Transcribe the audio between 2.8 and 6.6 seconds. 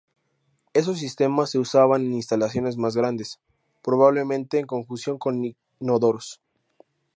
grandes, probablemente en conjunción con inodoros.